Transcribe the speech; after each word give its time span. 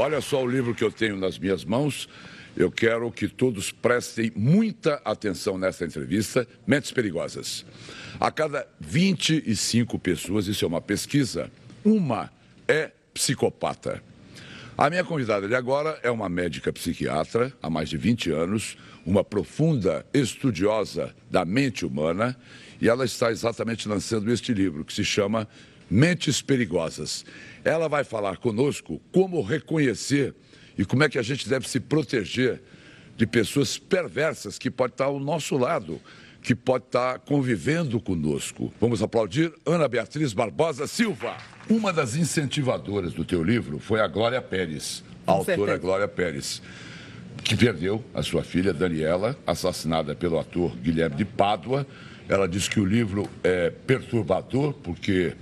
Olha 0.00 0.22
só 0.22 0.42
o 0.42 0.50
livro 0.50 0.74
que 0.74 0.82
eu 0.82 0.90
tenho 0.90 1.14
nas 1.14 1.38
minhas 1.38 1.62
mãos. 1.62 2.08
Eu 2.56 2.72
quero 2.72 3.12
que 3.12 3.28
todos 3.28 3.70
prestem 3.70 4.32
muita 4.34 4.94
atenção 5.04 5.58
nessa 5.58 5.84
entrevista. 5.84 6.48
Mentes 6.66 6.90
Perigosas. 6.90 7.66
A 8.18 8.30
cada 8.30 8.66
25 8.80 9.98
pessoas, 9.98 10.46
isso 10.46 10.64
é 10.64 10.68
uma 10.68 10.80
pesquisa, 10.80 11.50
uma 11.84 12.32
é 12.66 12.92
psicopata. 13.12 14.02
A 14.76 14.88
minha 14.88 15.04
convidada 15.04 15.46
de 15.46 15.54
agora 15.54 16.00
é 16.02 16.10
uma 16.10 16.30
médica 16.30 16.72
psiquiatra 16.72 17.52
há 17.62 17.68
mais 17.68 17.90
de 17.90 17.98
20 17.98 18.30
anos, 18.30 18.78
uma 19.04 19.22
profunda 19.22 20.06
estudiosa 20.14 21.14
da 21.30 21.44
mente 21.44 21.84
humana, 21.84 22.34
e 22.80 22.88
ela 22.88 23.04
está 23.04 23.30
exatamente 23.30 23.86
lançando 23.86 24.32
este 24.32 24.54
livro 24.54 24.82
que 24.82 24.94
se 24.94 25.04
chama 25.04 25.46
Mentes 25.90 26.40
Perigosas. 26.40 27.24
Ela 27.64 27.88
vai 27.88 28.04
falar 28.04 28.36
conosco 28.36 29.00
como 29.12 29.42
reconhecer 29.42 30.34
e 30.78 30.84
como 30.84 31.02
é 31.02 31.08
que 31.08 31.18
a 31.18 31.22
gente 31.22 31.48
deve 31.48 31.68
se 31.68 31.80
proteger 31.80 32.62
de 33.16 33.26
pessoas 33.26 33.76
perversas 33.76 34.58
que 34.58 34.70
podem 34.70 34.94
estar 34.94 35.04
ao 35.06 35.20
nosso 35.20 35.58
lado, 35.58 36.00
que 36.40 36.54
podem 36.54 36.86
estar 36.86 37.18
convivendo 37.18 38.00
conosco. 38.00 38.72
Vamos 38.80 39.02
aplaudir 39.02 39.52
Ana 39.66 39.86
Beatriz 39.88 40.32
Barbosa 40.32 40.86
Silva. 40.86 41.36
Uma 41.68 41.92
das 41.92 42.16
incentivadoras 42.16 43.12
do 43.12 43.24
teu 43.24 43.42
livro 43.42 43.78
foi 43.78 44.00
a 44.00 44.06
Glória 44.06 44.40
Pérez, 44.40 45.04
a 45.26 45.32
autora 45.32 45.56
certeza. 45.56 45.78
Glória 45.78 46.08
Pérez, 46.08 46.62
que 47.44 47.54
perdeu 47.56 48.02
a 48.14 48.22
sua 48.22 48.42
filha 48.42 48.72
Daniela, 48.72 49.36
assassinada 49.46 50.14
pelo 50.14 50.38
ator 50.38 50.74
Guilherme 50.76 51.16
de 51.16 51.24
Pádua. 51.24 51.86
Ela 52.28 52.48
diz 52.48 52.68
que 52.68 52.80
o 52.80 52.84
livro 52.86 53.28
é 53.42 53.70
perturbador 53.70 54.72
porque 54.72 55.34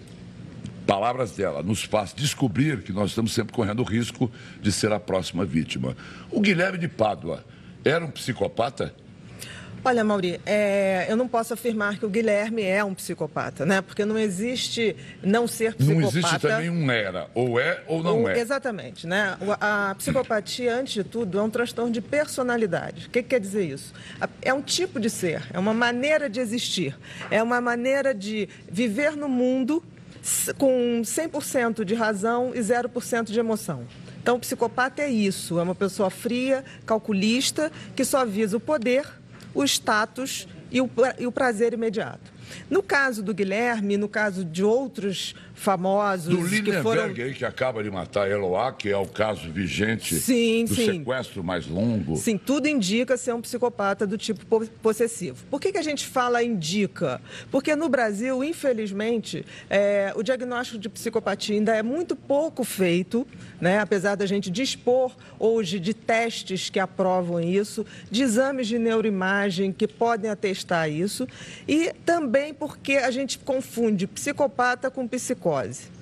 palavras 0.88 1.32
dela, 1.32 1.62
nos 1.62 1.84
faz 1.84 2.14
descobrir 2.14 2.82
que 2.82 2.94
nós 2.94 3.10
estamos 3.10 3.34
sempre 3.34 3.52
correndo 3.52 3.80
o 3.80 3.84
risco 3.84 4.30
de 4.58 4.72
ser 4.72 4.90
a 4.90 4.98
próxima 4.98 5.44
vítima. 5.44 5.94
O 6.30 6.40
Guilherme 6.40 6.78
de 6.78 6.88
Pádua 6.88 7.44
era 7.84 8.02
um 8.02 8.10
psicopata? 8.10 8.94
Olha, 9.84 10.02
Mauri, 10.02 10.40
é, 10.46 11.06
eu 11.06 11.14
não 11.14 11.28
posso 11.28 11.52
afirmar 11.52 11.98
que 11.98 12.06
o 12.06 12.08
Guilherme 12.08 12.62
é 12.62 12.82
um 12.82 12.94
psicopata, 12.94 13.66
né? 13.66 13.82
Porque 13.82 14.04
não 14.06 14.18
existe 14.18 14.96
não 15.22 15.46
ser 15.46 15.74
psicopata. 15.74 16.00
Não 16.00 16.08
existe 16.08 16.38
também 16.38 16.70
um 16.70 16.90
era, 16.90 17.28
ou 17.34 17.60
é 17.60 17.82
ou 17.86 18.02
não 18.02 18.22
ou, 18.22 18.28
é. 18.30 18.38
Exatamente, 18.38 19.06
né? 19.06 19.36
A 19.60 19.94
psicopatia, 19.96 20.74
antes 20.74 20.94
de 20.94 21.04
tudo, 21.04 21.38
é 21.38 21.42
um 21.42 21.50
transtorno 21.50 21.92
de 21.92 22.00
personalidade. 22.00 23.08
O 23.08 23.10
que, 23.10 23.22
que 23.22 23.28
quer 23.28 23.40
dizer 23.40 23.64
isso? 23.66 23.92
É 24.40 24.54
um 24.54 24.62
tipo 24.62 24.98
de 24.98 25.10
ser, 25.10 25.42
é 25.52 25.58
uma 25.58 25.74
maneira 25.74 26.30
de 26.30 26.40
existir, 26.40 26.98
é 27.30 27.42
uma 27.42 27.60
maneira 27.60 28.14
de 28.14 28.48
viver 28.70 29.14
no 29.16 29.28
mundo 29.28 29.84
com 30.56 31.02
100% 31.02 31.84
de 31.84 31.94
razão 31.94 32.52
e 32.54 32.58
0% 32.58 33.24
de 33.24 33.38
emoção. 33.38 33.86
Então, 34.20 34.36
o 34.36 34.40
psicopata 34.40 35.02
é 35.02 35.08
isso, 35.08 35.58
é 35.58 35.62
uma 35.62 35.74
pessoa 35.74 36.10
fria, 36.10 36.64
calculista, 36.84 37.72
que 37.96 38.04
só 38.04 38.24
visa 38.26 38.56
o 38.56 38.60
poder, 38.60 39.06
o 39.54 39.64
status 39.64 40.46
e 40.70 40.80
o, 40.80 41.32
prazer 41.32 41.72
imediato. 41.72 42.37
No 42.70 42.82
caso 42.82 43.22
do 43.22 43.34
Guilherme, 43.34 43.96
no 43.96 44.08
caso 44.08 44.44
de 44.44 44.62
outros 44.62 45.34
famosos 45.58 46.50
do 46.50 46.62
que 46.62 46.72
foram... 46.82 47.04
aí, 47.04 47.34
que 47.34 47.44
acaba 47.44 47.82
de 47.82 47.90
matar 47.90 48.30
Eloá, 48.30 48.72
que 48.72 48.88
é 48.88 48.96
o 48.96 49.06
caso 49.06 49.50
vigente 49.50 50.14
sim, 50.14 50.64
do 50.64 50.74
sim. 50.74 50.86
sequestro 50.86 51.42
mais 51.42 51.66
longo. 51.66 52.16
Sim, 52.16 52.38
tudo 52.38 52.68
indica 52.68 53.16
ser 53.16 53.34
um 53.34 53.40
psicopata 53.40 54.06
do 54.06 54.16
tipo 54.16 54.64
possessivo. 54.80 55.44
Por 55.50 55.60
que, 55.60 55.72
que 55.72 55.78
a 55.78 55.82
gente 55.82 56.06
fala 56.06 56.42
indica? 56.42 57.20
Porque 57.50 57.74
no 57.74 57.88
Brasil, 57.88 58.44
infelizmente, 58.44 59.44
é, 59.68 60.12
o 60.14 60.22
diagnóstico 60.22 60.78
de 60.78 60.88
psicopatia 60.88 61.56
ainda 61.56 61.74
é 61.74 61.82
muito 61.82 62.14
pouco 62.14 62.62
feito, 62.62 63.26
né? 63.60 63.80
apesar 63.80 64.14
da 64.14 64.26
gente 64.26 64.50
dispor 64.50 65.12
hoje 65.38 65.80
de 65.80 65.92
testes 65.92 66.70
que 66.70 66.78
aprovam 66.78 67.40
isso, 67.40 67.84
de 68.10 68.22
exames 68.22 68.68
de 68.68 68.78
neuroimagem 68.78 69.72
que 69.72 69.88
podem 69.88 70.30
atestar 70.30 70.88
isso, 70.88 71.26
e 71.66 71.92
também 72.04 72.37
porque 72.58 72.94
a 72.94 73.10
gente 73.10 73.38
confunde 73.38 74.06
psicopata 74.06 74.90
com 74.90 75.06
psicose. 75.06 75.97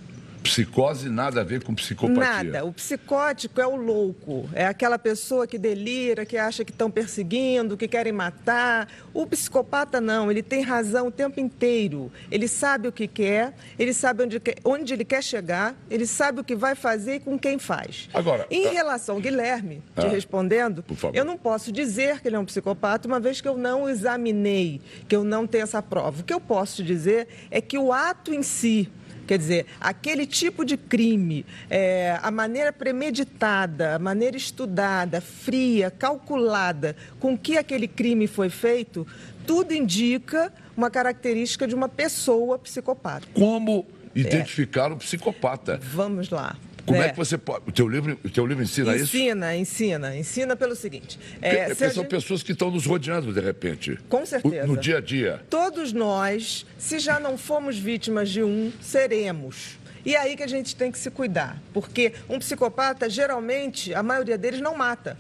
Psicose 0.47 1.09
nada 1.09 1.41
a 1.41 1.45
ver 1.45 1.62
com 1.62 1.75
psicopatia. 1.75 2.23
Nada. 2.23 2.65
O 2.65 2.73
psicótico 2.73 3.61
é 3.61 3.67
o 3.67 3.77
louco. 3.77 4.49
É 4.53 4.67
aquela 4.67 4.99
pessoa 4.99 5.47
que 5.47 5.59
delira, 5.59 6.25
que 6.25 6.37
acha 6.37 6.65
que 6.65 6.71
estão 6.71 6.91
perseguindo, 6.91 7.77
que 7.77 7.89
querem 7.89 8.12
matar. 8.12 8.89
O 9.12 9.27
psicopata 9.27 10.01
não. 10.01 10.31
Ele 10.31 10.43
tem 10.43 10.62
razão 10.62 11.09
o 11.09 11.11
tempo 11.11 11.41
inteiro. 11.41 12.11
Ele 12.31 12.49
sabe 12.49 12.89
o 12.89 12.93
que 12.93 13.07
quer, 13.07 13.55
ele 13.79 13.93
sabe 13.93 14.23
onde, 14.23 14.41
onde 14.65 14.95
ele 14.95 15.05
quer 15.05 15.23
chegar, 15.23 15.75
ele 15.91 16.07
sabe 16.07 16.41
o 16.41 16.45
que 16.45 16.55
vai 16.55 16.75
fazer 16.75 17.17
e 17.17 17.21
com 17.21 17.39
quem 17.39 17.59
faz. 17.59 18.09
Agora. 18.15 18.47
Em 18.51 18.69
relação 18.69 19.17
ao 19.17 19.21
Guilherme, 19.21 19.83
te 19.99 20.07
ah, 20.07 20.09
respondendo, 20.09 20.84
eu 21.13 21.25
não 21.25 21.37
posso 21.37 21.73
dizer 21.73 22.21
que 22.21 22.28
ele 22.28 22.37
é 22.37 22.39
um 22.39 22.45
psicopata, 22.45 23.09
uma 23.09 23.21
vez 23.21 23.41
que 23.41 23.49
eu 23.49 23.57
não 23.57 23.84
o 23.84 23.89
examinei, 23.89 24.81
que 25.09 25.17
eu 25.17 25.25
não 25.25 25.47
tenho 25.47 25.65
essa 25.65 25.83
prova. 25.83 26.21
O 26.21 26.25
que 26.25 26.33
eu 26.33 26.41
posso 26.41 26.77
te 26.77 26.84
dizer 26.84 27.28
é 27.51 27.61
que 27.61 27.78
o 27.78 27.93
ato 27.93 28.33
em 28.33 28.43
si 28.43 28.91
Quer 29.26 29.38
dizer, 29.38 29.66
aquele 29.81 30.26
tipo 30.26 30.64
de 30.64 30.76
crime, 30.76 31.44
é, 31.69 32.19
a 32.22 32.31
maneira 32.31 32.72
premeditada, 32.72 33.97
a 33.97 33.98
maneira 33.98 34.37
estudada, 34.37 35.20
fria, 35.20 35.91
calculada 35.91 36.97
com 37.19 37.36
que 37.36 37.59
aquele 37.59 37.88
crime 37.88 38.26
foi 38.26 38.48
feito, 38.48 39.06
tudo 39.47 39.72
indica 39.72 40.53
uma 40.76 40.91
característica 40.91 41.66
de 41.66 41.75
uma 41.75 41.88
pessoa 41.88 42.59
psicopata. 42.59 43.26
Como 43.34 43.86
identificar 44.15 44.91
é. 44.91 44.94
o 44.94 44.97
psicopata? 44.97 45.81
Vamos 45.82 46.31
lá. 46.31 46.56
Como 46.86 47.02
é. 47.02 47.06
é. 47.06 47.10
que 47.10 47.16
você 47.16 47.36
pode. 47.36 47.64
O 47.69 47.72
teu 47.72 47.88
livro, 47.88 48.19
o 48.24 48.30
teu 48.30 48.47
livro 48.47 48.62
ensina, 48.62 48.92
ensina 48.92 49.04
isso? 49.04 49.16
Ensina, 49.16 49.56
ensina. 49.56 50.16
Ensina 50.16 50.56
pelo 50.56 50.76
seguinte. 50.76 51.19
É, 51.42 51.66
Porque 51.66 51.74
são 51.91 52.02
gente... 52.04 52.10
pessoas 52.10 52.42
que 52.42 52.52
estão 52.52 52.70
nos 52.70 52.86
rodeando, 52.86 53.32
de 53.32 53.41
repente. 53.41 53.98
Com 54.08 54.24
certeza. 54.24 54.66
no 54.66 54.76
dia 54.76 54.98
a 54.98 55.00
dia. 55.00 55.42
Todos 55.50 55.92
nós, 55.92 56.64
se 56.78 56.98
já 56.98 57.19
não 57.19 57.36
fomos 57.36 57.76
vítimas 57.76 58.30
de 58.30 58.42
um, 58.42 58.72
seremos. 58.80 59.78
E 60.04 60.14
é 60.14 60.19
aí 60.20 60.36
que 60.36 60.42
a 60.44 60.47
gente 60.47 60.76
tem 60.76 60.92
que 60.92 60.98
se 60.98 61.10
cuidar. 61.10 61.60
Porque 61.74 62.12
um 62.28 62.38
psicopata, 62.38 63.10
geralmente, 63.10 63.92
a 63.92 64.03
maioria 64.03 64.38
deles 64.38 64.60
não 64.60 64.76
mata. 64.76 65.18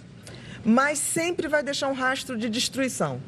Mas 0.64 1.00
sempre 1.00 1.48
vai 1.48 1.62
deixar 1.62 1.88
um 1.88 1.92
rastro 1.92 2.38
de 2.38 2.48
destruição. 2.48 3.20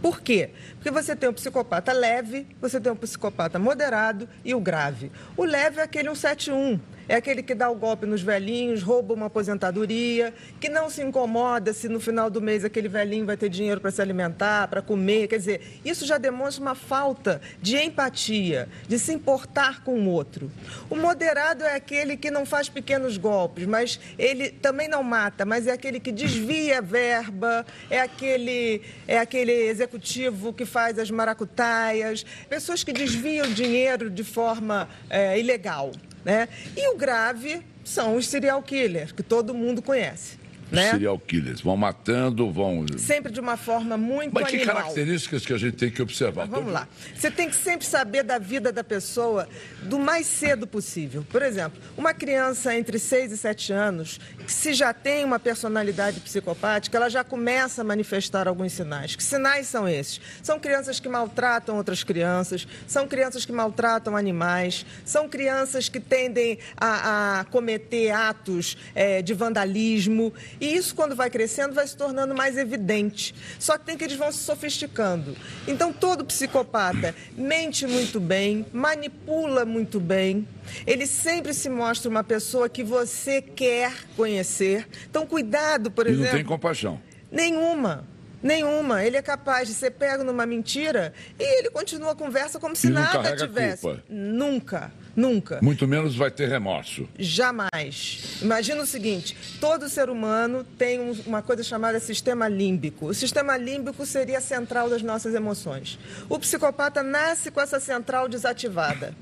Por 0.00 0.20
quê? 0.20 0.50
Porque 0.80 0.90
você 0.90 1.14
tem 1.14 1.28
um 1.28 1.32
psicopata 1.34 1.92
leve, 1.92 2.46
você 2.58 2.80
tem 2.80 2.90
um 2.90 2.96
psicopata 2.96 3.58
moderado 3.58 4.26
e 4.42 4.54
o 4.54 4.60
grave. 4.60 5.12
O 5.36 5.44
leve 5.44 5.78
é 5.78 5.82
aquele 5.82 6.08
171 6.08 6.80
é 7.10 7.16
aquele 7.16 7.42
que 7.42 7.56
dá 7.56 7.68
o 7.68 7.74
golpe 7.74 8.06
nos 8.06 8.22
velhinhos, 8.22 8.84
rouba 8.84 9.12
uma 9.12 9.26
aposentadoria, 9.26 10.32
que 10.60 10.68
não 10.68 10.88
se 10.88 11.02
incomoda 11.02 11.72
se 11.72 11.88
no 11.88 11.98
final 11.98 12.30
do 12.30 12.40
mês 12.40 12.64
aquele 12.64 12.88
velhinho 12.88 13.26
vai 13.26 13.36
ter 13.36 13.48
dinheiro 13.48 13.80
para 13.80 13.90
se 13.90 14.00
alimentar, 14.00 14.68
para 14.68 14.80
comer. 14.80 15.26
Quer 15.26 15.38
dizer, 15.38 15.80
isso 15.84 16.06
já 16.06 16.18
demonstra 16.18 16.62
uma 16.62 16.76
falta 16.76 17.40
de 17.60 17.76
empatia, 17.76 18.68
de 18.86 18.96
se 18.96 19.12
importar 19.12 19.82
com 19.82 19.98
o 19.98 20.08
outro. 20.08 20.52
O 20.88 20.94
moderado 20.94 21.64
é 21.64 21.74
aquele 21.74 22.16
que 22.16 22.30
não 22.30 22.46
faz 22.46 22.68
pequenos 22.68 23.16
golpes, 23.16 23.66
mas 23.66 23.98
ele 24.16 24.48
também 24.48 24.86
não 24.86 25.02
mata, 25.02 25.44
mas 25.44 25.66
é 25.66 25.72
aquele 25.72 25.98
que 25.98 26.12
desvia 26.12 26.80
verba, 26.80 27.66
é 27.90 28.00
aquele, 28.00 28.82
é 29.08 29.18
aquele 29.18 29.50
executivo 29.52 30.52
que 30.52 30.64
faz 30.70 30.98
as 30.98 31.10
maracutaias, 31.10 32.24
pessoas 32.48 32.82
que 32.82 32.92
desviam 32.92 33.52
dinheiro 33.52 34.08
de 34.08 34.24
forma 34.24 34.88
é, 35.10 35.38
ilegal. 35.38 35.92
Né? 36.24 36.48
E 36.76 36.88
o 36.94 36.96
grave 36.96 37.62
são 37.84 38.16
os 38.16 38.26
serial 38.26 38.62
killers, 38.62 39.12
que 39.12 39.22
todo 39.22 39.52
mundo 39.52 39.82
conhece. 39.82 40.39
Né? 40.70 40.90
Serial 40.92 41.18
killers, 41.18 41.60
vão 41.60 41.76
matando, 41.76 42.50
vão. 42.50 42.86
Sempre 42.96 43.32
de 43.32 43.40
uma 43.40 43.56
forma 43.56 43.96
muito 43.96 44.32
Mas 44.32 44.48
que 44.48 44.56
animal. 44.56 44.76
características 44.76 45.44
que 45.44 45.52
a 45.52 45.58
gente 45.58 45.76
tem 45.76 45.90
que 45.90 46.00
observar? 46.00 46.46
Mas 46.46 46.50
vamos 46.50 46.72
lá. 46.72 46.88
Você 47.14 47.30
tem 47.30 47.48
que 47.48 47.56
sempre 47.56 47.86
saber 47.86 48.22
da 48.22 48.38
vida 48.38 48.72
da 48.72 48.84
pessoa 48.84 49.48
do 49.82 49.98
mais 49.98 50.26
cedo 50.26 50.66
possível. 50.66 51.24
Por 51.28 51.42
exemplo, 51.42 51.80
uma 51.96 52.14
criança 52.14 52.74
entre 52.76 52.98
6 52.98 53.32
e 53.32 53.36
7 53.36 53.72
anos, 53.72 54.20
se 54.46 54.72
já 54.72 54.92
tem 54.92 55.24
uma 55.24 55.38
personalidade 55.38 56.20
psicopática, 56.20 56.96
ela 56.96 57.08
já 57.08 57.24
começa 57.24 57.82
a 57.82 57.84
manifestar 57.84 58.46
alguns 58.46 58.72
sinais. 58.72 59.16
Que 59.16 59.22
sinais 59.22 59.66
são 59.66 59.88
esses? 59.88 60.20
São 60.42 60.58
crianças 60.58 61.00
que 61.00 61.08
maltratam 61.08 61.76
outras 61.76 62.04
crianças, 62.04 62.66
são 62.86 63.08
crianças 63.08 63.44
que 63.44 63.52
maltratam 63.52 64.16
animais, 64.16 64.86
são 65.04 65.28
crianças 65.28 65.88
que 65.88 65.98
tendem 65.98 66.58
a, 66.76 67.40
a 67.40 67.44
cometer 67.44 68.10
atos 68.10 68.76
é, 68.94 69.22
de 69.22 69.34
vandalismo. 69.34 70.32
E 70.60 70.76
isso, 70.76 70.94
quando 70.94 71.16
vai 71.16 71.30
crescendo, 71.30 71.74
vai 71.74 71.86
se 71.86 71.96
tornando 71.96 72.34
mais 72.34 72.56
evidente. 72.58 73.34
Só 73.58 73.78
que 73.78 73.84
tem 73.84 73.96
que 73.96 74.04
eles 74.04 74.16
vão 74.16 74.30
se 74.30 74.38
sofisticando. 74.38 75.34
Então, 75.66 75.92
todo 75.92 76.24
psicopata 76.24 77.14
mente 77.36 77.86
muito 77.86 78.20
bem, 78.20 78.66
manipula 78.72 79.64
muito 79.64 79.98
bem. 79.98 80.46
Ele 80.86 81.06
sempre 81.06 81.54
se 81.54 81.68
mostra 81.68 82.10
uma 82.10 82.22
pessoa 82.22 82.68
que 82.68 82.84
você 82.84 83.40
quer 83.40 83.92
conhecer. 84.16 84.86
Então, 85.08 85.26
cuidado, 85.26 85.90
por 85.90 86.06
exemplo. 86.06 86.24
E 86.24 86.26
não 86.26 86.34
tem 86.34 86.44
compaixão. 86.44 87.00
Nenhuma. 87.32 88.06
Nenhuma. 88.42 89.04
Ele 89.04 89.16
é 89.16 89.22
capaz 89.22 89.68
de 89.68 89.74
ser 89.74 89.92
pego 89.92 90.24
numa 90.24 90.46
mentira 90.46 91.12
e 91.38 91.58
ele 91.58 91.70
continua 91.70 92.12
a 92.12 92.14
conversa 92.14 92.58
como 92.58 92.74
se 92.74 92.88
nada 92.88 93.36
tivesse. 93.36 93.82
Culpa. 93.82 94.02
Nunca. 94.08 94.92
Nunca. 95.14 95.58
Muito 95.62 95.86
menos 95.86 96.14
vai 96.16 96.30
ter 96.30 96.48
remorso. 96.48 97.08
Jamais. 97.18 98.38
Imagina 98.40 98.82
o 98.82 98.86
seguinte: 98.86 99.36
todo 99.60 99.88
ser 99.88 100.08
humano 100.08 100.64
tem 100.78 101.00
uma 101.26 101.42
coisa 101.42 101.62
chamada 101.62 101.98
sistema 102.00 102.48
límbico. 102.48 103.06
O 103.06 103.14
sistema 103.14 103.56
límbico 103.56 104.06
seria 104.06 104.38
a 104.38 104.40
central 104.40 104.88
das 104.88 105.02
nossas 105.02 105.34
emoções. 105.34 105.98
O 106.28 106.38
psicopata 106.38 107.02
nasce 107.02 107.50
com 107.50 107.60
essa 107.60 107.80
central 107.80 108.28
desativada. 108.28 109.14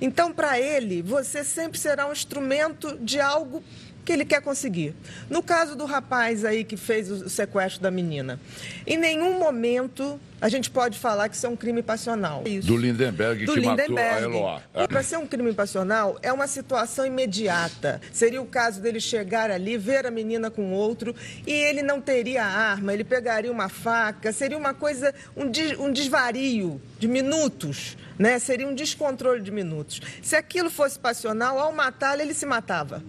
Então, 0.00 0.32
para 0.32 0.58
ele, 0.58 1.02
você 1.02 1.44
sempre 1.44 1.78
será 1.78 2.08
um 2.08 2.12
instrumento 2.12 2.98
de 3.00 3.20
algo 3.20 3.62
que 4.04 4.12
ele 4.12 4.24
quer 4.24 4.40
conseguir. 4.42 4.94
No 5.30 5.42
caso 5.42 5.76
do 5.76 5.84
rapaz 5.84 6.44
aí 6.44 6.64
que 6.64 6.76
fez 6.76 7.10
o 7.10 7.28
sequestro 7.28 7.80
da 7.82 7.90
menina, 7.90 8.38
em 8.86 8.96
nenhum 8.96 9.38
momento 9.38 10.18
a 10.40 10.48
gente 10.48 10.68
pode 10.68 10.98
falar 10.98 11.28
que 11.28 11.36
isso 11.36 11.46
é 11.46 11.48
um 11.48 11.54
crime 11.54 11.84
passional. 11.84 12.42
Isso. 12.44 12.66
Do 12.66 12.76
Lindenberg 12.76 13.46
do 13.46 13.54
que 13.54 13.60
Lindenberg. 13.60 13.92
matou 13.92 14.48
a 14.48 14.60
Eloá. 14.72 14.88
Para 14.88 15.02
ser 15.04 15.16
um 15.16 15.26
crime 15.26 15.52
passional, 15.54 16.18
é 16.20 16.32
uma 16.32 16.48
situação 16.48 17.06
imediata. 17.06 18.00
Seria 18.12 18.42
o 18.42 18.46
caso 18.46 18.80
dele 18.80 18.98
chegar 18.98 19.52
ali, 19.52 19.78
ver 19.78 20.04
a 20.04 20.10
menina 20.10 20.50
com 20.50 20.72
outro, 20.72 21.14
e 21.46 21.52
ele 21.52 21.80
não 21.80 22.00
teria 22.00 22.44
arma, 22.44 22.92
ele 22.92 23.04
pegaria 23.04 23.52
uma 23.52 23.68
faca, 23.68 24.32
seria 24.32 24.58
uma 24.58 24.74
coisa, 24.74 25.14
um, 25.36 25.48
des, 25.48 25.78
um 25.78 25.92
desvario 25.92 26.82
de 26.98 27.06
minutos, 27.06 27.96
né? 28.18 28.40
Seria 28.40 28.66
um 28.66 28.74
descontrole 28.74 29.40
de 29.40 29.52
minutos. 29.52 30.00
Se 30.20 30.34
aquilo 30.34 30.70
fosse 30.70 30.98
passional, 30.98 31.56
ao 31.56 31.72
matá-lo, 31.72 32.20
ele 32.20 32.34
se 32.34 32.46
matava. 32.46 33.00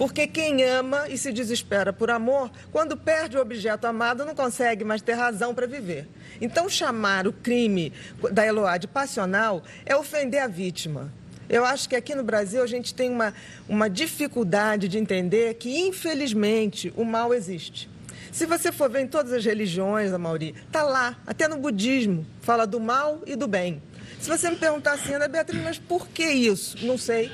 Porque 0.00 0.26
quem 0.26 0.64
ama 0.64 1.10
e 1.10 1.18
se 1.18 1.30
desespera 1.30 1.92
por 1.92 2.10
amor, 2.10 2.50
quando 2.72 2.96
perde 2.96 3.36
o 3.36 3.40
objeto 3.42 3.84
amado, 3.84 4.24
não 4.24 4.34
consegue 4.34 4.82
mais 4.82 5.02
ter 5.02 5.12
razão 5.12 5.54
para 5.54 5.66
viver. 5.66 6.08
Então, 6.40 6.70
chamar 6.70 7.26
o 7.26 7.34
crime 7.34 7.92
da 8.32 8.46
Eloá 8.46 8.78
de 8.78 8.88
passional 8.88 9.62
é 9.84 9.94
ofender 9.94 10.40
a 10.40 10.46
vítima. 10.46 11.12
Eu 11.50 11.66
acho 11.66 11.86
que 11.86 11.94
aqui 11.94 12.14
no 12.14 12.24
Brasil 12.24 12.62
a 12.62 12.66
gente 12.66 12.94
tem 12.94 13.10
uma, 13.10 13.34
uma 13.68 13.90
dificuldade 13.90 14.88
de 14.88 14.96
entender 14.96 15.52
que, 15.56 15.78
infelizmente, 15.78 16.90
o 16.96 17.04
mal 17.04 17.34
existe. 17.34 17.86
Se 18.32 18.46
você 18.46 18.72
for 18.72 18.88
ver 18.88 19.02
em 19.02 19.06
todas 19.06 19.34
as 19.34 19.44
religiões, 19.44 20.12
Mauri, 20.12 20.54
está 20.66 20.82
lá, 20.82 21.14
até 21.26 21.46
no 21.46 21.58
budismo, 21.58 22.24
fala 22.40 22.66
do 22.66 22.80
mal 22.80 23.20
e 23.26 23.36
do 23.36 23.46
bem. 23.46 23.82
Se 24.18 24.30
você 24.30 24.48
me 24.48 24.56
perguntar 24.56 24.92
assim, 24.92 25.12
Ana 25.12 25.28
Beatriz, 25.28 25.62
mas 25.62 25.78
por 25.78 26.08
que 26.08 26.24
isso? 26.24 26.86
Não 26.86 26.96
sei. 26.96 27.30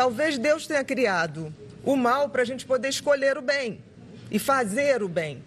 Talvez 0.00 0.38
Deus 0.38 0.66
tenha 0.66 0.82
criado 0.82 1.54
o 1.84 1.94
mal 1.94 2.30
para 2.30 2.40
a 2.40 2.44
gente 2.46 2.64
poder 2.64 2.88
escolher 2.88 3.36
o 3.36 3.42
bem 3.42 3.82
e 4.30 4.38
fazer 4.38 5.02
o 5.02 5.08
bem. 5.10 5.44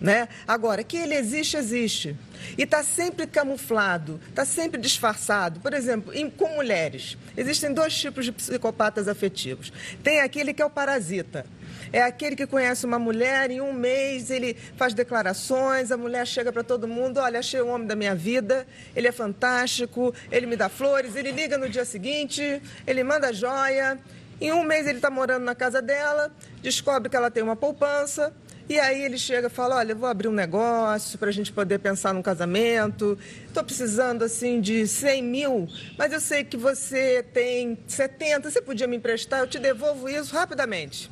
Né? 0.00 0.28
Agora, 0.46 0.84
que 0.84 0.96
ele 0.96 1.16
existe, 1.16 1.56
existe. 1.56 2.16
E 2.56 2.62
está 2.62 2.84
sempre 2.84 3.26
camuflado, 3.26 4.20
está 4.28 4.44
sempre 4.44 4.80
disfarçado. 4.80 5.58
Por 5.58 5.74
exemplo, 5.74 6.14
em, 6.14 6.30
com 6.30 6.50
mulheres, 6.50 7.18
existem 7.36 7.74
dois 7.74 7.98
tipos 7.98 8.24
de 8.24 8.30
psicopatas 8.30 9.08
afetivos. 9.08 9.72
Tem 10.04 10.20
aquele 10.20 10.54
que 10.54 10.62
é 10.62 10.64
o 10.64 10.70
parasita. 10.70 11.44
É 11.92 12.02
aquele 12.02 12.36
que 12.36 12.46
conhece 12.46 12.84
uma 12.84 12.98
mulher, 12.98 13.50
em 13.50 13.60
um 13.60 13.72
mês 13.72 14.30
ele 14.30 14.56
faz 14.76 14.94
declarações, 14.94 15.90
a 15.90 15.96
mulher 15.96 16.26
chega 16.26 16.52
para 16.52 16.62
todo 16.62 16.86
mundo, 16.88 17.18
olha, 17.18 17.38
achei 17.38 17.60
o 17.60 17.68
homem 17.68 17.86
da 17.86 17.96
minha 17.96 18.14
vida, 18.14 18.66
ele 18.94 19.08
é 19.08 19.12
fantástico, 19.12 20.14
ele 20.30 20.46
me 20.46 20.56
dá 20.56 20.68
flores, 20.68 21.16
ele 21.16 21.32
liga 21.32 21.56
no 21.56 21.68
dia 21.68 21.84
seguinte, 21.84 22.60
ele 22.86 23.04
manda 23.04 23.32
joia, 23.32 23.98
em 24.40 24.52
um 24.52 24.62
mês 24.62 24.86
ele 24.86 24.98
está 24.98 25.10
morando 25.10 25.44
na 25.44 25.54
casa 25.54 25.80
dela, 25.80 26.30
descobre 26.60 27.08
que 27.08 27.16
ela 27.16 27.30
tem 27.30 27.42
uma 27.42 27.56
poupança, 27.56 28.32
e 28.68 28.80
aí 28.80 29.02
ele 29.02 29.16
chega 29.16 29.46
e 29.46 29.50
fala: 29.50 29.76
Olha, 29.76 29.94
vou 29.94 30.08
abrir 30.08 30.26
um 30.26 30.32
negócio 30.32 31.16
para 31.18 31.28
a 31.28 31.32
gente 31.32 31.52
poder 31.52 31.78
pensar 31.78 32.12
num 32.12 32.22
casamento. 32.22 33.16
Estou 33.46 33.62
precisando 33.62 34.24
assim 34.24 34.60
de 34.60 34.88
100 34.88 35.22
mil, 35.22 35.68
mas 35.96 36.12
eu 36.12 36.20
sei 36.20 36.42
que 36.42 36.56
você 36.56 37.22
tem 37.32 37.78
70, 37.86 38.50
você 38.50 38.60
podia 38.60 38.88
me 38.88 38.96
emprestar, 38.96 39.40
eu 39.40 39.46
te 39.46 39.58
devolvo 39.60 40.08
isso 40.08 40.34
rapidamente. 40.34 41.08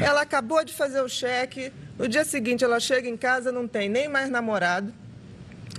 Ela 0.00 0.22
acabou 0.22 0.64
de 0.64 0.72
fazer 0.72 1.00
o 1.00 1.08
cheque, 1.08 1.72
no 1.98 2.06
dia 2.06 2.24
seguinte 2.24 2.64
ela 2.64 2.78
chega 2.78 3.08
em 3.08 3.16
casa, 3.16 3.50
não 3.50 3.66
tem 3.66 3.88
nem 3.88 4.08
mais 4.08 4.30
namorado 4.30 4.92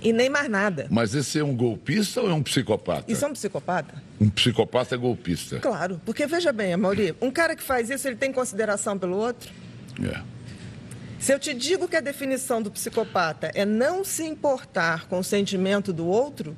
e 0.02 0.12
nem 0.12 0.28
mais 0.28 0.48
nada. 0.48 0.86
Mas 0.90 1.14
esse 1.14 1.38
é 1.38 1.44
um 1.44 1.54
golpista 1.56 2.20
ou 2.20 2.30
é 2.30 2.34
um 2.34 2.42
psicopata? 2.42 3.10
Isso 3.10 3.24
é 3.24 3.28
um 3.28 3.32
psicopata? 3.32 3.94
Um 4.20 4.28
psicopata 4.28 4.94
é 4.94 4.98
golpista. 4.98 5.60
Claro, 5.60 6.00
porque 6.04 6.26
veja 6.26 6.52
bem, 6.52 6.76
Mauri, 6.76 7.14
um 7.20 7.30
cara 7.30 7.56
que 7.56 7.62
faz 7.62 7.88
isso, 7.90 8.06
ele 8.06 8.16
tem 8.16 8.32
consideração 8.32 8.98
pelo 8.98 9.16
outro? 9.16 9.50
É. 10.02 10.20
Se 11.18 11.32
eu 11.32 11.38
te 11.38 11.54
digo 11.54 11.86
que 11.86 11.96
a 11.96 12.00
definição 12.00 12.60
do 12.60 12.70
psicopata 12.70 13.50
é 13.54 13.64
não 13.64 14.02
se 14.04 14.24
importar 14.24 15.06
com 15.06 15.20
o 15.20 15.24
sentimento 15.24 15.92
do 15.92 16.06
outro, 16.06 16.56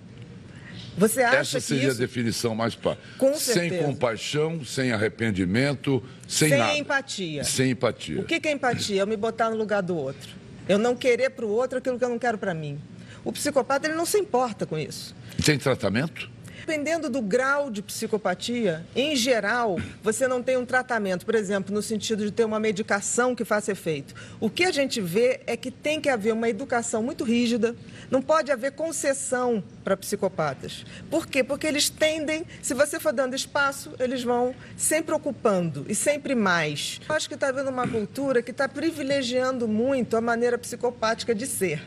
você 0.96 1.23
acha 1.23 1.38
Essa 1.38 1.61
seria 1.61 1.88
isso... 1.88 1.96
a 1.96 2.00
definição 2.00 2.55
mais 2.55 2.75
pá. 2.75 2.96
Com 3.19 3.35
sem 3.35 3.55
certeza. 3.55 3.85
compaixão, 3.85 4.64
sem 4.64 4.93
arrependimento, 4.93 6.02
sem, 6.29 6.50
sem 6.50 6.58
nada. 6.58 6.76
empatia. 6.76 7.44
Sem 7.44 7.70
empatia. 7.70 8.20
O 8.20 8.25
que 8.25 8.41
é 8.46 8.52
empatia? 8.52 9.00
Eu 9.00 9.06
me 9.06 9.17
botar 9.17 9.50
no 9.50 9.56
lugar 9.56 9.82
do 9.82 9.96
outro. 9.96 10.31
Eu 10.69 10.79
não 10.79 10.96
querer 10.96 11.31
para 11.31 11.44
o 11.44 11.49
outro 11.49 11.79
aquilo 11.79 11.99
que 11.99 12.05
eu 12.05 12.08
não 12.08 12.19
quero 12.19 12.38
para 12.38 12.55
mim. 12.55 12.79
O 13.25 13.32
psicopata 13.32 13.87
ele 13.87 13.96
não 13.96 14.06
se 14.06 14.19
importa 14.19 14.67
com 14.67 14.79
isso. 14.79 15.14
Tem 15.44 15.58
tratamento? 15.58 16.31
Dependendo 16.66 17.11
do 17.11 17.20
grau 17.20 17.70
de 17.70 17.82
psicopatia, 17.82 18.87
em 18.96 19.14
geral, 19.14 19.76
você 20.02 20.26
não 20.26 20.43
tem 20.43 20.56
um 20.56 20.64
tratamento, 20.64 21.26
por 21.26 21.34
exemplo, 21.34 21.75
no 21.75 21.82
sentido 21.82 22.25
de 22.25 22.31
ter 22.31 22.43
uma 22.43 22.58
medicação 22.58 23.34
que 23.34 23.44
faça 23.44 23.72
efeito. 23.72 24.14
O 24.40 24.49
que 24.49 24.64
a 24.64 24.72
gente 24.72 24.99
vê 24.99 25.43
é 25.46 25.58
que 25.58 25.70
tem 25.70 26.00
que 26.00 26.08
haver 26.08 26.32
uma 26.32 26.49
educação 26.49 27.02
muito 27.02 27.22
rígida, 27.22 27.76
não 28.11 28.22
pode 28.22 28.50
haver 28.50 28.72
concessão 28.72 29.62
para 29.84 29.94
psicopatas. 29.94 30.87
Por 31.11 31.26
quê? 31.26 31.44
Porque 31.44 31.66
eles 31.66 31.90
tendem, 31.90 32.46
se 32.62 32.72
você 32.72 32.99
for 32.99 33.12
dando 33.12 33.37
espaço, 33.37 33.93
eles 34.00 34.25
vão 34.25 34.55
sempre 34.75 35.14
ocupando 35.14 35.84
e 35.87 35.94
sempre 35.94 36.34
mais. 36.34 36.99
Eu 37.06 37.14
acho 37.14 37.28
que 37.28 37.34
está 37.34 37.49
havendo 37.49 37.69
uma 37.69 37.87
cultura 37.87 38.40
que 38.40 38.52
está 38.52 38.66
privilegiando 38.66 39.69
muito 39.69 40.16
a 40.16 40.20
maneira 40.22 40.56
psicopática 40.56 41.34
de 41.34 41.46
ser. 41.46 41.82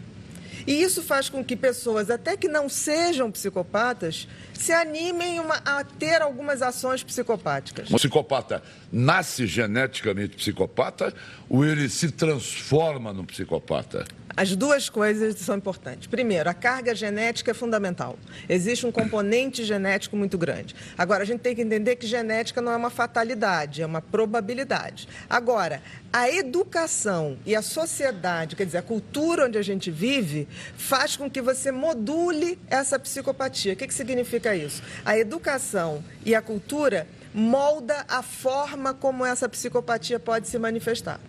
E 0.68 0.84
isso 0.84 1.02
faz 1.02 1.30
com 1.30 1.42
que 1.42 1.56
pessoas, 1.56 2.10
até 2.10 2.36
que 2.36 2.50
não 2.50 2.68
sejam 2.68 3.32
psicopatas, 3.32 4.28
se 4.54 4.74
animem 4.74 5.40
uma, 5.40 5.56
a 5.64 5.82
ter 5.86 6.22
algumas 6.22 6.62
ações 6.62 7.02
psicopáticas. 7.02 7.90
Um 7.90 7.96
psicopata 7.96 8.62
nasce 8.92 9.48
geneticamente 9.48 10.36
psicopata 10.36 11.14
ou 11.50 11.64
ele 11.64 11.88
se 11.88 12.12
transforma 12.12 13.14
num 13.14 13.26
psicopata? 13.26 14.06
As 14.38 14.56
duas 14.56 14.88
coisas 14.88 15.36
são 15.40 15.58
importantes. 15.58 16.06
Primeiro, 16.06 16.48
a 16.48 16.54
carga 16.54 16.94
genética 16.94 17.50
é 17.50 17.54
fundamental. 17.56 18.20
Existe 18.48 18.86
um 18.86 18.92
componente 18.92 19.64
genético 19.64 20.16
muito 20.16 20.38
grande. 20.38 20.76
Agora, 20.96 21.24
a 21.24 21.26
gente 21.26 21.40
tem 21.40 21.56
que 21.56 21.62
entender 21.64 21.96
que 21.96 22.06
genética 22.06 22.62
não 22.62 22.72
é 22.72 22.76
uma 22.76 22.92
fatalidade, 22.92 23.82
é 23.82 23.86
uma 23.86 24.00
probabilidade. 24.00 25.08
Agora, 25.28 25.82
a 26.14 26.30
educação 26.30 27.40
e 27.48 27.56
a 27.56 27.64
sociedade, 27.64 28.56
quer 28.56 28.66
dizer, 28.68 28.78
a 28.78 28.84
cultura 28.84 29.46
onde 29.46 29.58
a 29.58 29.64
gente 29.64 29.90
vive, 29.90 30.48
faz 30.78 31.16
com 31.16 31.30
que 31.30 31.42
você 31.42 31.72
module 31.72 32.58
essa 32.68 32.98
psicopatia. 33.00 33.74
O 33.74 33.76
que, 33.76 33.88
que 33.88 33.94
significa 33.94 34.56
isso? 34.56 34.82
A 35.06 35.18
educação 35.18 36.04
e 36.26 36.34
a 36.36 36.42
cultura 36.42 37.08
molda 37.34 38.04
a 38.08 38.24
forma 38.24 38.94
como 38.94 39.24
essa 39.26 39.48
psicopatia 39.48 40.20
pode 40.20 40.48
se 40.48 40.58
manifestar. 40.58 41.20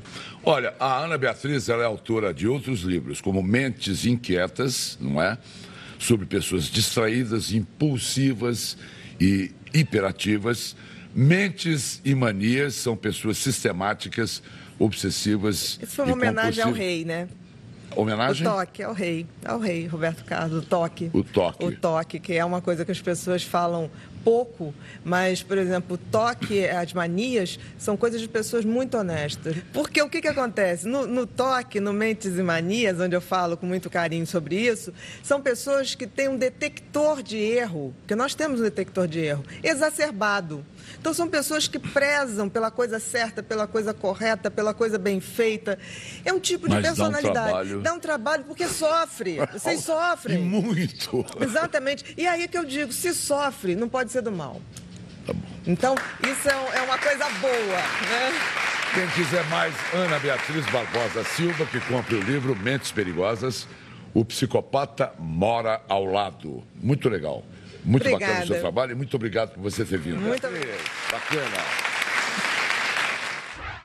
Olha, 0.43 0.75
a 0.81 1.05
Ana 1.05 1.19
Beatriz 1.19 1.69
ela 1.69 1.83
é 1.83 1.87
autora 1.87 2.33
de 2.33 2.49
outros 2.49 2.81
livros, 2.81 3.21
como 3.21 3.43
Mentes 3.43 4.07
Inquietas, 4.07 4.97
não 5.01 5.21
é? 5.21 5.37
Sobre 5.99 6.25
pessoas 6.25 6.65
distraídas, 6.65 7.53
impulsivas 7.53 8.77
e 9.21 9.53
hiperativas. 9.75 10.75
Mentes 11.15 12.01
e 12.05 12.15
manias 12.15 12.75
são 12.75 12.97
pessoas 12.97 13.37
sistemáticas, 13.39 14.43
obsessivas. 14.79 15.79
Isso 15.83 15.97
foi 15.97 16.05
uma 16.07 16.15
homenagem 16.15 16.63
ao 16.63 16.73
rei, 16.73 17.05
né? 17.05 17.29
Homenagem? 17.97 18.47
O 18.47 18.51
toque 18.51 18.83
ao 18.83 18.93
rei, 18.93 19.27
ao 19.45 19.59
rei 19.59 19.87
Roberto 19.87 20.25
Carlos, 20.25 20.65
o 20.65 20.67
toque. 20.67 21.11
O 21.13 21.25
toque. 21.25 21.65
O 21.65 21.77
toque, 21.77 22.21
que 22.21 22.35
é 22.35 22.45
uma 22.45 22.61
coisa 22.61 22.85
que 22.85 22.93
as 22.93 23.01
pessoas 23.01 23.43
falam 23.43 23.91
pouco, 24.29 24.75
mas, 25.05 25.43
por 25.43 25.57
exemplo, 25.57 25.95
o 25.95 25.99
toque, 25.99 26.67
as 26.67 26.93
manias, 26.93 27.59
são 27.79 27.97
coisas 27.97 28.21
de 28.21 28.29
pessoas 28.29 28.65
muito 28.65 28.97
honestas. 28.97 29.57
Porque 29.73 30.03
o 30.03 30.09
que, 30.09 30.21
que 30.21 30.29
acontece? 30.29 30.87
No, 30.87 31.07
no 31.07 31.27
toque, 31.27 31.81
no 31.81 31.93
Mentes 31.93 32.37
e 32.37 32.43
Manias, 32.43 33.01
onde 33.01 33.17
eu 33.17 33.21
falo 33.21 33.57
com 33.57 33.65
muito 33.65 33.89
carinho 33.89 34.27
sobre 34.27 34.57
isso, 34.57 34.93
são 35.23 35.41
pessoas 35.41 35.95
que 35.95 36.07
têm 36.07 36.29
um 36.29 36.37
detector 36.37 37.23
de 37.23 37.39
erro, 37.39 37.95
porque 38.01 38.15
nós 38.15 38.35
temos 38.35 38.61
um 38.61 38.65
detector 38.65 39.09
de 39.09 39.21
erro, 39.21 39.45
exacerbado. 39.63 40.65
Então, 40.99 41.13
são 41.13 41.29
pessoas 41.29 41.69
que 41.69 41.79
prezam 41.79 42.49
pela 42.49 42.71
coisa 42.71 42.99
certa, 42.99 43.43
pela 43.43 43.67
coisa 43.67 43.93
correta, 43.93 44.51
pela 44.51 44.73
coisa 44.73 44.99
bem 44.99 45.21
feita. 45.21 45.79
É 46.25 46.33
um 46.33 46.41
tipo 46.41 46.69
de 46.69 46.75
Mas 46.75 46.87
personalidade. 46.87 47.35
Dá 47.35 47.41
um 47.41 47.45
trabalho, 47.45 47.81
dá 47.81 47.93
um 47.95 48.01
trabalho 48.01 48.45
porque 48.45 48.67
sofre. 48.67 49.39
Vocês 49.53 49.83
sofrem. 49.85 50.41
E 50.41 50.45
muito. 50.45 51.25
Exatamente. 51.41 52.15
E 52.17 52.27
aí 52.27 52.43
é 52.43 52.49
que 52.49 52.59
eu 52.59 52.65
digo, 52.65 52.93
se 52.93 53.15
sofre, 53.15 53.75
não 53.75 53.89
pode 53.89 54.13
ser 54.13 54.23
do 54.23 54.33
mal. 54.33 54.61
Tá 55.27 55.33
bom. 55.33 55.47
Então, 55.67 55.95
isso 56.23 56.49
é, 56.49 56.79
é 56.79 56.83
uma 56.83 56.99
coisa 56.99 57.25
boa, 57.41 57.53
né? 57.53 58.69
Quem 58.95 59.07
quiser 59.09 59.45
mais, 59.49 59.75
Ana 59.93 60.19
Beatriz 60.19 60.65
Barbosa 60.71 61.23
Silva, 61.23 61.67
que 61.67 61.79
compre 61.81 62.17
o 62.17 62.23
livro 62.23 62.57
Mentes 62.57 62.91
Perigosas, 62.91 63.69
O 64.15 64.25
Psicopata 64.25 65.13
Mora 65.19 65.83
ao 65.89 66.07
Lado. 66.07 66.65
Muito 66.75 67.09
legal. 67.09 67.45
Muito 67.85 68.03
Obrigada. 68.03 68.33
bacana 68.33 68.45
o 68.45 68.49
seu 68.49 68.61
trabalho 68.61 68.93
e 68.93 68.95
muito 68.95 69.15
obrigado 69.15 69.51
por 69.55 69.63
você 69.63 69.85
ter 69.85 69.99
vindo. 69.99 70.21
Muito 70.21 70.47
obrigada. 70.47 70.79
Bacana. 71.11 71.88